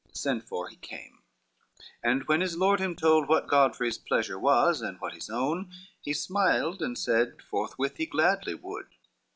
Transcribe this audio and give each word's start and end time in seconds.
LVIII 0.09 0.17
Sent 0.17 0.43
for, 0.47 0.67
he 0.67 0.77
came, 0.77 1.19
and 2.01 2.23
when 2.23 2.41
his 2.41 2.57
lord 2.57 2.79
him 2.79 2.95
told 2.95 3.27
What 3.27 3.47
Godfrey's 3.47 3.99
pleasure 3.99 4.39
was 4.39 4.81
and 4.81 4.99
what 4.99 5.13
his 5.13 5.29
own, 5.29 5.71
He 6.01 6.11
smiled 6.13 6.81
and 6.81 6.97
said 6.97 7.39
forthwith 7.43 7.97
he 7.97 8.07
gladly 8.07 8.55
would. 8.55 8.87